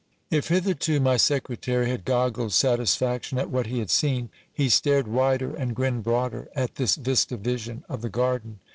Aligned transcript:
\/ 0.15 0.31
If 0.31 0.47
hitherto 0.47 0.99
my 0.99 1.15
secretary 1.17 1.87
had 1.87 2.05
goggled 2.05 2.53
satisfaction 2.53 3.37
at 3.37 3.51
what 3.51 3.67
he 3.67 3.77
had 3.77 3.91
seen, 3.91 4.31
he 4.51 4.67
stared 4.67 5.07
wider 5.07 5.55
and 5.55 5.75
grinned 5.75 6.03
broader 6.03 6.49
at 6.55 6.73
this 6.73 6.95
vista 6.95 7.37
vision 7.37 7.83
of 7.87 8.01
the 8.01 8.09
garden. 8.09 8.57